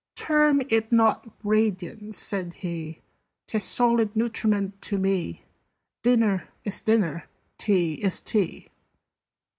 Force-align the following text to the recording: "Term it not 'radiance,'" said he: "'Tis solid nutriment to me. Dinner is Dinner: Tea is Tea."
"Term 0.15 0.63
it 0.69 0.91
not 0.91 1.29
'radiance,'" 1.43 2.17
said 2.17 2.55
he: 2.55 3.03
"'Tis 3.45 3.63
solid 3.63 4.15
nutriment 4.15 4.81
to 4.81 4.97
me. 4.97 5.45
Dinner 6.01 6.47
is 6.63 6.81
Dinner: 6.81 7.25
Tea 7.59 7.93
is 8.03 8.19
Tea." 8.19 8.69